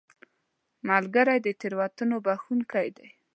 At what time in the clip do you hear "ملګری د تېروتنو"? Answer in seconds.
0.89-2.17